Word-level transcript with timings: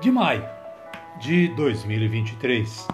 de 0.00 0.10
maio 0.10 0.44
de 1.20 1.48
2023. 1.48 2.88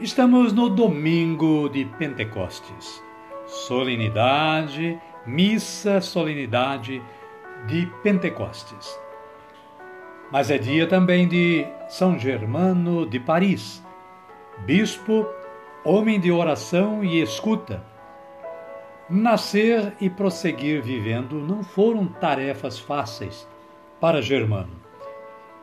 Estamos 0.00 0.52
no 0.52 0.68
domingo 0.68 1.68
de 1.68 1.84
Pentecostes, 1.84 3.02
solenidade, 3.46 4.98
missa, 5.26 6.00
solenidade 6.00 7.02
de 7.66 7.86
Pentecostes. 8.02 8.98
Mas 10.30 10.50
é 10.50 10.58
dia 10.58 10.86
também 10.86 11.26
de 11.26 11.66
São 11.88 12.18
Germano 12.18 13.04
de 13.04 13.18
Paris, 13.18 13.84
bispo, 14.60 15.26
homem 15.84 16.20
de 16.20 16.30
oração 16.30 17.02
e 17.02 17.20
escuta. 17.20 17.84
Nascer 19.10 19.94
e 20.00 20.08
prosseguir 20.08 20.82
vivendo 20.82 21.40
não 21.40 21.64
foram 21.64 22.06
tarefas 22.06 22.78
fáceis 22.78 23.48
para 24.00 24.22
Germano 24.22 24.87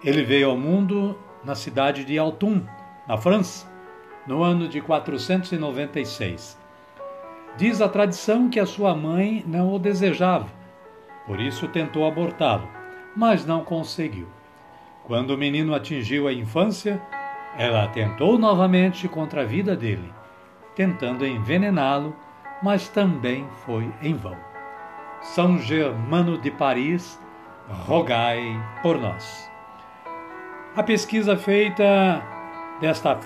ele 0.05 0.23
veio 0.23 0.51
ao 0.51 0.57
mundo 0.57 1.17
na 1.43 1.55
cidade 1.55 2.05
de 2.05 2.17
Autun, 2.19 2.61
na 3.07 3.17
França, 3.17 3.67
no 4.27 4.43
ano 4.43 4.67
de 4.67 4.79
496. 4.79 6.57
Diz 7.57 7.81
a 7.81 7.89
tradição 7.89 8.47
que 8.47 8.59
a 8.59 8.67
sua 8.67 8.93
mãe 8.93 9.43
não 9.47 9.73
o 9.73 9.79
desejava, 9.79 10.47
por 11.25 11.39
isso 11.39 11.67
tentou 11.67 12.07
abortá-lo, 12.07 12.69
mas 13.15 13.45
não 13.45 13.63
conseguiu. 13.63 14.27
Quando 15.05 15.31
o 15.31 15.37
menino 15.37 15.73
atingiu 15.73 16.27
a 16.27 16.33
infância, 16.33 17.01
ela 17.57 17.87
tentou 17.87 18.37
novamente 18.37 19.07
contra 19.07 19.41
a 19.41 19.45
vida 19.45 19.75
dele, 19.75 20.13
tentando 20.75 21.25
envenená-lo, 21.25 22.15
mas 22.61 22.89
também 22.89 23.47
foi 23.65 23.91
em 24.03 24.13
vão. 24.13 24.37
São 25.21 25.57
Germano 25.57 26.37
de 26.37 26.51
Paris, 26.51 27.19
rogai 27.67 28.39
por 28.83 28.99
nós. 28.99 29.54
A 30.75 30.83
pesquisa 30.83 31.37
feita 31.37 32.21
desta, 32.81 33.17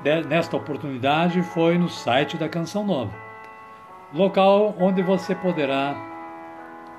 de, 0.00 0.22
nesta 0.22 0.56
oportunidade 0.56 1.42
foi 1.42 1.76
no 1.76 1.88
site 1.88 2.36
da 2.36 2.48
Canção 2.48 2.86
Nova, 2.86 3.12
local 4.14 4.76
onde 4.78 5.02
você 5.02 5.34
poderá 5.34 5.96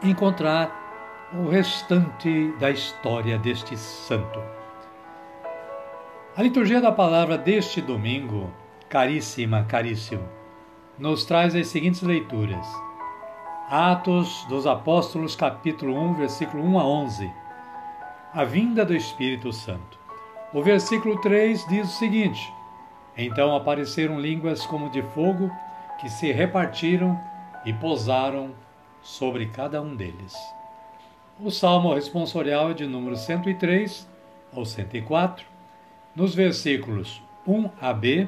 encontrar 0.04 1.30
o 1.34 1.48
restante 1.48 2.52
da 2.60 2.70
história 2.70 3.38
deste 3.40 3.78
santo. 3.78 4.44
A 6.36 6.44
liturgia 6.44 6.82
da 6.82 6.92
palavra 6.92 7.38
deste 7.38 7.80
domingo, 7.80 8.52
caríssima, 8.90 9.64
caríssimo, 9.64 10.28
nos 10.98 11.24
traz 11.24 11.56
as 11.56 11.68
seguintes 11.68 12.02
leituras. 12.02 12.68
Atos 13.70 14.44
dos 14.50 14.68
Apóstolos, 14.68 15.38
capítulo 15.38 15.96
1, 15.96 16.16
versículo 16.16 16.66
1 16.66 16.80
a 16.80 16.86
11 16.86 17.49
a 18.34 18.44
vinda 18.44 18.86
do 18.86 18.96
Espírito 18.96 19.52
Santo. 19.52 19.98
O 20.54 20.62
versículo 20.62 21.20
3 21.22 21.66
diz 21.68 21.88
o 21.90 21.98
seguinte: 21.98 22.54
Então 23.18 23.56
apareceram 23.56 24.20
línguas 24.20 24.66
como 24.66 24.90
de 24.90 25.02
fogo 25.02 25.52
que 26.00 26.10
se 26.10 26.32
repartiram 26.32 27.20
e 27.66 27.74
pousaram 27.74 28.52
sobre 29.02 29.48
cada 29.48 29.82
um 29.82 29.96
deles. 29.96 30.36
O 31.40 31.50
salmo 31.50 31.94
responsorial 31.94 32.72
é 32.72 32.74
de 32.74 32.86
número 32.86 33.16
103 33.16 34.08
ao 34.56 34.66
104, 34.66 35.46
nos 36.16 36.36
versículos 36.36 37.22
1 37.48 37.70
a 37.82 37.94
B, 37.94 38.28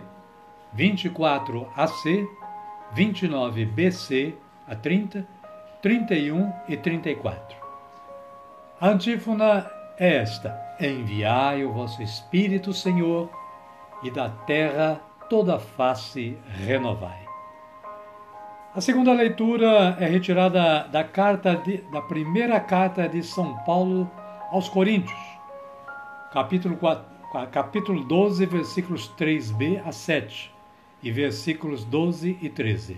24 0.73 1.67
a 1.75 1.87
C, 1.87 2.27
29 2.93 3.65
BC 3.65 4.33
a 4.67 4.75
30, 4.75 5.27
31 5.81 6.53
e 6.67 6.77
34. 6.77 7.57
A 8.79 8.89
antífona 8.89 9.80
é 9.97 10.17
esta: 10.17 10.59
Enviai 10.79 11.63
o 11.63 11.71
vosso 11.71 12.01
Espírito, 12.01 12.73
Senhor, 12.73 13.29
e 14.03 14.09
da 14.09 14.29
terra 14.29 14.99
toda 15.29 15.59
face 15.59 16.37
renovai. 16.65 17.19
A 18.73 18.79
segunda 18.79 19.11
leitura 19.13 19.97
é 19.99 20.05
retirada 20.05 20.87
da 20.87 21.03
carta 21.03 21.55
de, 21.55 21.77
da 21.91 22.01
primeira 22.01 22.59
carta 22.59 23.07
de 23.07 23.21
São 23.21 23.57
Paulo 23.65 24.09
aos 24.49 24.69
Coríntios, 24.69 25.19
capítulo, 26.31 26.77
4, 26.77 27.05
capítulo 27.51 28.03
12, 28.03 28.45
versículos 28.45 29.11
3b 29.17 29.81
a 29.85 29.91
7 29.91 30.53
e 31.03 31.11
versículos 31.11 31.83
12 31.83 32.37
e 32.41 32.49
13. 32.49 32.97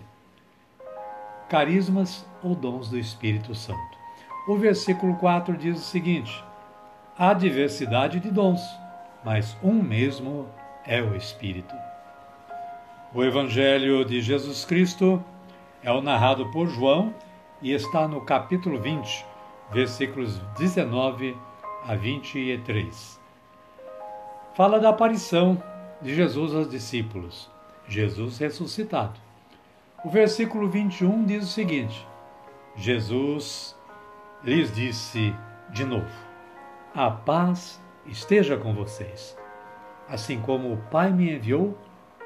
Carismas 1.50 2.26
ou 2.44 2.56
dons 2.56 2.90
do 2.90 2.98
Espírito 2.98 3.54
Santo. 3.56 3.98
O 4.48 4.56
versículo 4.58 5.16
4 5.16 5.58
diz 5.58 5.78
o 5.80 5.84
seguinte: 5.84 6.44
Há 7.16 7.36
diversidade 7.36 8.20
de 8.20 8.32
dons, 8.32 8.60
mas 9.24 9.56
um 9.64 9.74
mesmo 9.74 10.50
é 10.84 11.00
o 11.00 11.16
Espírito. 11.16 11.76
O 13.14 13.24
Evangelho 13.24 14.04
de 14.04 14.20
Jesus 14.20 14.66
Cristo 14.66 15.24
é 15.84 15.92
o 15.92 16.02
narrado 16.02 16.50
por 16.50 16.68
João 16.68 17.14
e 17.62 17.72
está 17.72 18.08
no 18.08 18.22
capítulo 18.22 18.82
20, 18.82 19.24
versículos 19.72 20.40
19 20.58 21.38
a 21.88 21.94
23. 21.94 23.22
Fala 24.56 24.80
da 24.80 24.90
aparição 24.90 25.62
de 26.02 26.16
Jesus 26.16 26.56
aos 26.56 26.68
discípulos, 26.68 27.48
Jesus 27.88 28.40
ressuscitado. 28.40 29.20
O 30.04 30.10
versículo 30.10 30.68
21 30.68 31.26
diz 31.26 31.44
o 31.44 31.48
seguinte: 31.48 32.08
Jesus 32.76 33.78
lhes 34.44 34.74
disse 34.74 35.32
de 35.70 35.86
novo: 35.86 36.23
a 36.96 37.10
paz 37.10 37.82
esteja 38.06 38.56
com 38.56 38.72
vocês. 38.72 39.36
Assim 40.08 40.40
como 40.40 40.72
o 40.72 40.78
Pai 40.78 41.12
me 41.12 41.34
enviou, 41.34 41.76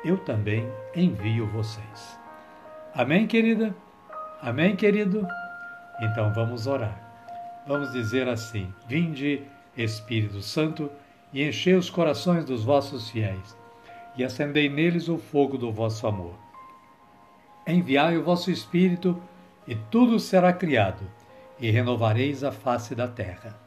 eu 0.03 0.17
também 0.17 0.67
envio 0.93 1.47
vocês. 1.47 2.19
Amém, 2.93 3.27
querida? 3.27 3.73
Amém, 4.41 4.75
querido? 4.75 5.25
Então 6.01 6.33
vamos 6.33 6.67
orar. 6.67 7.01
Vamos 7.65 7.93
dizer 7.93 8.27
assim: 8.27 8.73
Vinde, 8.87 9.43
Espírito 9.77 10.41
Santo, 10.41 10.91
e 11.31 11.47
enchei 11.47 11.75
os 11.75 11.89
corações 11.89 12.43
dos 12.43 12.65
vossos 12.65 13.09
fiéis, 13.09 13.57
e 14.17 14.23
acendei 14.23 14.67
neles 14.67 15.07
o 15.07 15.17
fogo 15.17 15.57
do 15.57 15.71
vosso 15.71 16.05
amor. 16.07 16.35
Enviai 17.65 18.17
o 18.17 18.23
vosso 18.23 18.51
Espírito, 18.51 19.21
e 19.65 19.75
tudo 19.75 20.19
será 20.19 20.51
criado, 20.51 21.09
e 21.57 21.71
renovareis 21.71 22.43
a 22.43 22.51
face 22.51 22.93
da 22.93 23.07
terra. 23.07 23.66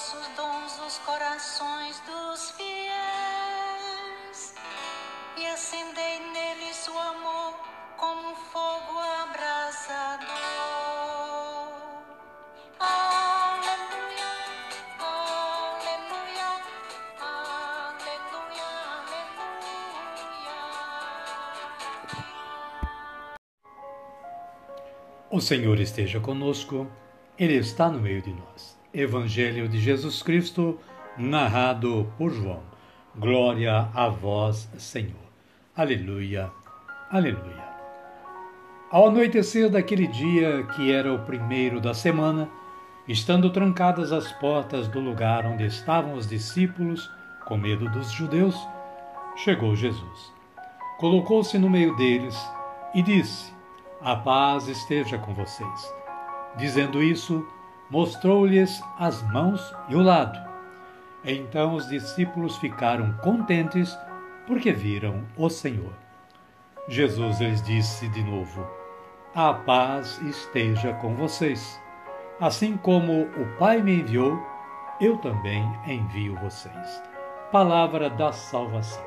vossos 0.00 0.26
dons 0.34 0.76
dos 0.78 0.96
corações 0.98 2.00
dos 2.06 2.52
fiéis 2.52 4.54
e 5.36 5.46
acendei 5.46 6.20
neles 6.32 6.88
o 6.88 6.98
amor 6.98 7.54
como 7.98 8.30
um 8.30 8.34
fogo 8.34 8.98
abrasador. 9.22 10.30
Aleluia, 12.78 14.32
aleluia, 15.00 16.62
aleluia, 17.20 18.70
aleluia. 19.04 20.60
O 25.30 25.40
Senhor 25.42 25.78
esteja 25.78 26.20
conosco, 26.20 26.90
Ele 27.38 27.56
está 27.56 27.90
no 27.90 28.00
meio 28.00 28.22
de 28.22 28.32
nós. 28.32 28.79
Evangelho 28.92 29.68
de 29.68 29.78
Jesus 29.78 30.22
Cristo, 30.22 30.78
narrado 31.16 32.12
por 32.18 32.32
João. 32.32 32.62
Glória 33.16 33.88
a 33.94 34.08
vós, 34.08 34.68
Senhor. 34.78 35.30
Aleluia, 35.76 36.50
aleluia. 37.10 37.70
Ao 38.90 39.06
anoitecer 39.08 39.70
daquele 39.70 40.06
dia, 40.08 40.64
que 40.74 40.90
era 40.90 41.12
o 41.12 41.20
primeiro 41.20 41.80
da 41.80 41.94
semana, 41.94 42.48
estando 43.06 43.50
trancadas 43.50 44.12
as 44.12 44.32
portas 44.32 44.88
do 44.88 44.98
lugar 44.98 45.46
onde 45.46 45.64
estavam 45.64 46.14
os 46.14 46.26
discípulos, 46.26 47.08
com 47.46 47.56
medo 47.56 47.88
dos 47.90 48.10
judeus, 48.10 48.56
chegou 49.36 49.76
Jesus. 49.76 50.32
Colocou-se 50.98 51.56
no 51.58 51.70
meio 51.70 51.96
deles 51.96 52.36
e 52.94 53.02
disse: 53.02 53.52
a 54.02 54.16
paz 54.16 54.66
esteja 54.66 55.18
com 55.18 55.34
vocês. 55.34 55.94
Dizendo 56.56 57.02
isso, 57.02 57.46
mostrou-lhes 57.90 58.82
as 58.98 59.22
mãos 59.30 59.74
e 59.88 59.96
o 59.96 60.02
lado. 60.02 60.38
Então 61.24 61.74
os 61.74 61.88
discípulos 61.88 62.56
ficaram 62.56 63.12
contentes 63.14 63.96
porque 64.46 64.72
viram 64.72 65.24
o 65.36 65.48
Senhor. 65.50 65.92
Jesus 66.88 67.40
lhes 67.40 67.62
disse 67.62 68.08
de 68.08 68.22
novo: 68.22 68.66
A 69.34 69.52
paz 69.52 70.20
esteja 70.22 70.92
com 70.94 71.14
vocês. 71.14 71.80
Assim 72.40 72.76
como 72.76 73.22
o 73.22 73.56
Pai 73.58 73.82
me 73.82 74.00
enviou, 74.00 74.40
eu 75.00 75.18
também 75.18 75.62
envio 75.86 76.34
vocês. 76.36 77.02
Palavra 77.52 78.08
da 78.08 78.32
salvação. 78.32 79.04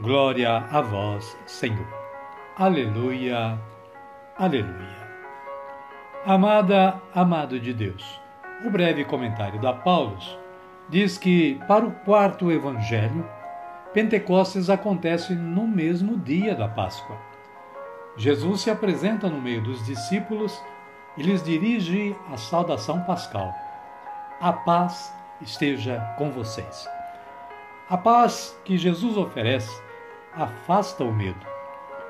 Glória 0.00 0.56
a 0.56 0.80
vós, 0.80 1.36
Senhor. 1.46 1.86
Aleluia. 2.56 3.58
Aleluia. 4.38 5.01
Amada, 6.24 7.02
amado 7.12 7.58
de 7.58 7.74
Deus, 7.74 8.20
o 8.64 8.70
breve 8.70 9.04
comentário 9.04 9.60
da 9.60 9.72
Paulus 9.72 10.38
diz 10.88 11.18
que, 11.18 11.60
para 11.66 11.84
o 11.84 11.90
quarto 11.90 12.48
evangelho, 12.52 13.28
Pentecostes 13.92 14.70
acontece 14.70 15.34
no 15.34 15.66
mesmo 15.66 16.16
dia 16.16 16.54
da 16.54 16.68
Páscoa. 16.68 17.16
Jesus 18.16 18.60
se 18.60 18.70
apresenta 18.70 19.28
no 19.28 19.40
meio 19.40 19.64
dos 19.64 19.84
discípulos 19.84 20.62
e 21.16 21.24
lhes 21.24 21.42
dirige 21.42 22.14
a 22.32 22.36
saudação 22.36 23.02
pascal. 23.02 23.52
A 24.40 24.52
paz 24.52 25.12
esteja 25.40 25.98
com 26.16 26.30
vocês. 26.30 26.88
A 27.90 27.98
paz 27.98 28.56
que 28.64 28.78
Jesus 28.78 29.16
oferece 29.16 29.76
afasta 30.32 31.02
o 31.02 31.12
medo. 31.12 31.44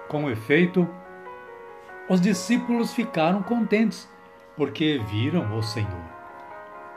Com 0.09 0.31
efeito, 0.31 0.87
os 2.09 2.21
discípulos 2.21 2.93
ficaram 2.93 3.43
contentes, 3.43 4.09
porque 4.57 5.01
viram 5.11 5.57
o 5.57 5.63
Senhor. 5.63 6.13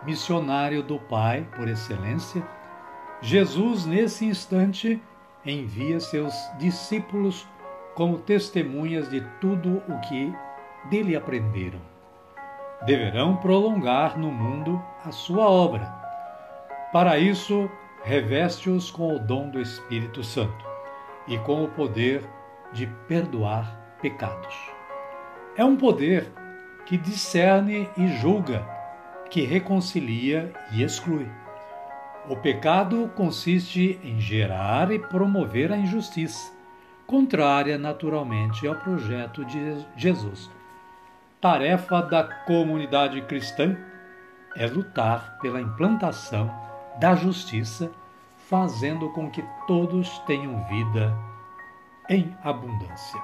Missionário 0.03 0.83
do 0.83 0.99
Pai 0.99 1.47
por 1.55 1.67
excelência, 1.67 2.43
Jesus, 3.21 3.85
nesse 3.85 4.25
instante, 4.25 5.01
envia 5.45 5.99
seus 5.99 6.33
discípulos 6.57 7.47
como 7.93 8.19
testemunhas 8.19 9.09
de 9.09 9.21
tudo 9.39 9.81
o 9.87 9.99
que 10.01 10.33
dele 10.89 11.15
aprenderam. 11.15 11.79
Deverão 12.85 13.37
prolongar 13.37 14.17
no 14.17 14.31
mundo 14.31 14.83
a 15.03 15.11
sua 15.11 15.49
obra. 15.49 15.85
Para 16.91 17.17
isso, 17.17 17.69
reveste-os 18.03 18.91
com 18.91 19.15
o 19.15 19.19
dom 19.19 19.49
do 19.49 19.59
Espírito 19.59 20.23
Santo 20.23 20.65
e 21.27 21.37
com 21.39 21.63
o 21.63 21.69
poder 21.69 22.23
de 22.73 22.85
perdoar 23.07 23.97
pecados. 24.01 24.74
É 25.57 25.63
um 25.63 25.77
poder 25.77 26.29
que 26.85 26.97
discerne 26.97 27.89
e 27.95 28.07
julga, 28.17 28.67
que 29.29 29.41
reconcilia 29.41 30.51
e 30.73 30.83
exclui. 30.83 31.29
O 32.27 32.35
pecado 32.35 33.09
consiste 33.15 33.97
em 34.03 34.19
gerar 34.19 34.91
e 34.91 34.99
promover 34.99 35.71
a 35.71 35.77
injustiça, 35.77 36.51
contrária 37.07 37.77
naturalmente 37.77 38.67
ao 38.67 38.75
projeto 38.75 39.45
de 39.45 39.85
Jesus. 39.95 40.49
Tarefa 41.39 42.01
da 42.01 42.23
comunidade 42.23 43.21
cristã 43.21 43.77
é 44.57 44.67
lutar 44.67 45.37
pela 45.39 45.61
implantação 45.61 46.51
da 46.99 47.15
justiça, 47.15 47.91
fazendo 48.49 49.09
com 49.11 49.29
que 49.29 49.43
todos 49.67 50.19
tenham 50.19 50.63
vida 50.65 51.15
em 52.09 52.35
abundância. 52.43 53.21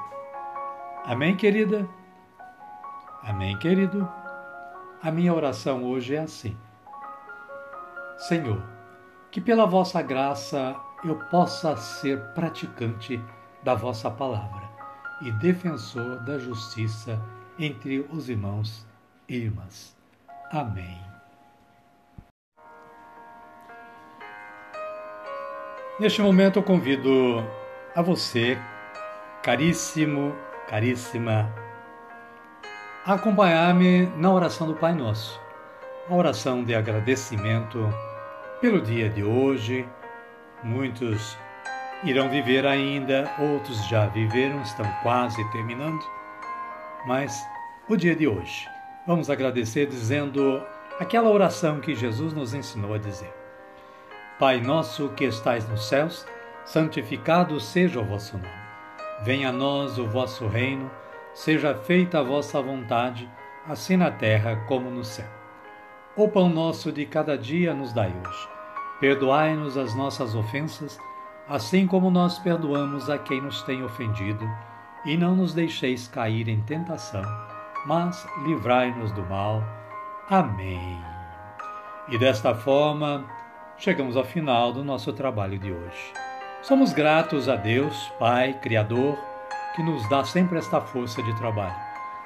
Amém, 1.05 1.35
querida? 1.35 1.87
Amém, 3.23 3.55
querido? 3.57 4.09
A 5.01 5.11
minha 5.11 5.33
oração 5.33 5.83
hoje 5.83 6.15
é 6.15 6.19
assim. 6.19 6.57
Senhor, 8.17 8.61
que 9.29 9.39
pela 9.39 9.65
vossa 9.65 10.01
graça 10.01 10.75
eu 11.03 11.15
possa 11.29 11.75
ser 11.77 12.19
praticante 12.33 13.19
da 13.63 13.75
vossa 13.75 14.09
palavra 14.09 14.69
e 15.21 15.31
defensor 15.33 16.19
da 16.23 16.39
justiça 16.39 17.21
entre 17.59 18.07
os 18.11 18.27
irmãos 18.27 18.87
e 19.29 19.35
irmãs. 19.37 19.95
Amém. 20.51 20.99
Neste 25.99 26.21
momento 26.23 26.57
eu 26.57 26.63
convido 26.63 27.43
a 27.95 28.01
você, 28.01 28.57
caríssimo, 29.43 30.35
caríssima 30.67 31.53
acompanhar-me 33.05 34.05
na 34.15 34.31
oração 34.31 34.67
do 34.67 34.75
Pai 34.75 34.93
Nosso, 34.93 35.41
a 36.07 36.13
oração 36.13 36.63
de 36.63 36.75
agradecimento 36.75 37.91
pelo 38.59 38.79
dia 38.79 39.09
de 39.09 39.23
hoje. 39.23 39.87
Muitos 40.63 41.35
irão 42.03 42.29
viver 42.29 42.65
ainda, 42.65 43.31
outros 43.39 43.83
já 43.87 44.05
viveram, 44.05 44.61
estão 44.61 44.85
quase 45.01 45.43
terminando, 45.51 46.03
mas 47.07 47.43
o 47.89 47.95
dia 47.95 48.15
de 48.15 48.27
hoje. 48.27 48.69
Vamos 49.07 49.31
agradecer 49.31 49.87
dizendo 49.87 50.63
aquela 50.99 51.29
oração 51.29 51.79
que 51.79 51.95
Jesus 51.95 52.33
nos 52.33 52.53
ensinou 52.53 52.93
a 52.93 52.99
dizer. 52.99 53.33
Pai 54.37 54.61
nosso 54.61 55.09
que 55.09 55.25
estais 55.25 55.67
nos 55.67 55.87
céus, 55.87 56.25
santificado 56.63 57.59
seja 57.59 57.99
o 57.99 58.05
vosso 58.05 58.37
nome. 58.37 58.61
Venha 59.23 59.49
a 59.49 59.51
nós 59.51 59.97
o 59.97 60.07
vosso 60.07 60.47
reino 60.47 60.89
Seja 61.33 61.73
feita 61.73 62.19
a 62.19 62.23
vossa 62.23 62.61
vontade, 62.61 63.29
assim 63.67 63.95
na 63.95 64.11
terra 64.11 64.65
como 64.67 64.89
no 64.89 65.03
céu. 65.03 65.29
O 66.15 66.27
pão 66.27 66.49
nosso 66.49 66.91
de 66.91 67.05
cada 67.05 67.37
dia 67.37 67.73
nos 67.73 67.93
dai 67.93 68.09
hoje. 68.09 68.49
Perdoai-nos 68.99 69.77
as 69.77 69.95
nossas 69.95 70.35
ofensas, 70.35 70.99
assim 71.47 71.87
como 71.87 72.11
nós 72.11 72.37
perdoamos 72.37 73.09
a 73.09 73.17
quem 73.17 73.41
nos 73.41 73.63
tem 73.63 73.81
ofendido, 73.81 74.45
e 75.05 75.15
não 75.15 75.33
nos 75.33 75.53
deixeis 75.53 76.07
cair 76.07 76.49
em 76.49 76.61
tentação, 76.61 77.23
mas 77.85 78.27
livrai-nos 78.43 79.11
do 79.13 79.23
mal. 79.23 79.63
Amém. 80.29 80.99
E 82.09 82.17
desta 82.17 82.53
forma, 82.53 83.25
chegamos 83.77 84.17
ao 84.17 84.25
final 84.25 84.73
do 84.73 84.83
nosso 84.83 85.13
trabalho 85.13 85.57
de 85.57 85.71
hoje. 85.71 86.13
Somos 86.61 86.91
gratos 86.91 87.47
a 87.47 87.55
Deus, 87.55 88.11
Pai, 88.19 88.53
Criador, 88.61 89.17
que 89.75 89.83
nos 89.83 90.07
dá 90.09 90.23
sempre 90.23 90.57
esta 90.57 90.81
força 90.81 91.21
de 91.23 91.35
trabalho. 91.37 91.75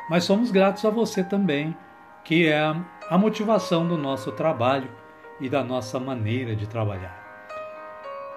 Mas 0.09 0.23
somos 0.23 0.51
gratos 0.51 0.85
a 0.85 0.89
você 0.89 1.23
também, 1.23 1.75
que 2.23 2.47
é 2.47 2.59
a 3.09 3.17
motivação 3.17 3.87
do 3.87 3.97
nosso 3.97 4.31
trabalho 4.31 4.89
e 5.39 5.49
da 5.49 5.63
nossa 5.63 5.99
maneira 5.99 6.55
de 6.55 6.67
trabalhar. 6.67 7.23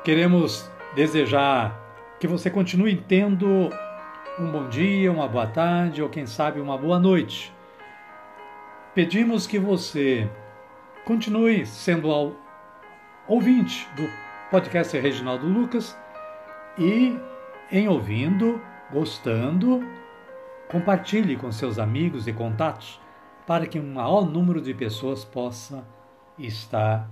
Queremos 0.04 0.70
desejar 0.94 1.78
que 2.18 2.26
você 2.26 2.50
continue 2.50 2.96
tendo 2.96 3.70
um 4.38 4.50
bom 4.50 4.68
dia, 4.68 5.10
uma 5.10 5.28
boa 5.28 5.46
tarde 5.46 6.02
ou 6.02 6.08
quem 6.08 6.26
sabe 6.26 6.60
uma 6.60 6.78
boa 6.78 6.98
noite. 6.98 7.52
Pedimos 8.94 9.46
que 9.46 9.58
você 9.58 10.28
continue 11.04 11.66
sendo 11.66 12.36
ouvinte 13.26 13.88
do 13.96 14.08
podcast 14.50 14.98
Reginaldo 14.98 15.46
Lucas 15.46 15.96
e 16.78 17.18
em 17.70 17.88
ouvindo 17.88 18.60
Gostando, 18.92 19.86
compartilhe 20.70 21.36
com 21.36 21.52
seus 21.52 21.78
amigos 21.78 22.26
e 22.26 22.32
contatos 22.32 23.00
para 23.46 23.66
que 23.66 23.78
um 23.78 23.94
maior 23.94 24.26
número 24.26 24.60
de 24.60 24.74
pessoas 24.74 25.24
possa 25.24 25.84
estar 26.38 27.08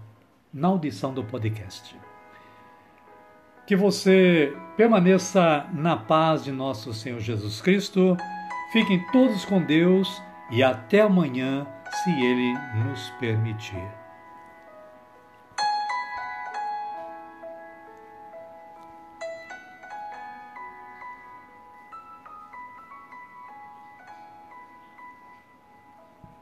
na 0.52 0.68
audição 0.68 1.12
do 1.12 1.24
podcast. 1.24 1.96
Que 3.66 3.74
você 3.74 4.56
permaneça 4.76 5.66
na 5.72 5.96
paz 5.96 6.44
de 6.44 6.52
nosso 6.52 6.94
Senhor 6.94 7.20
Jesus 7.20 7.60
Cristo. 7.60 8.16
Fiquem 8.72 9.04
todos 9.10 9.44
com 9.44 9.60
Deus 9.60 10.22
e 10.50 10.62
até 10.62 11.00
amanhã, 11.00 11.66
se 11.90 12.10
Ele 12.10 12.54
nos 12.84 13.10
permitir. 13.18 14.05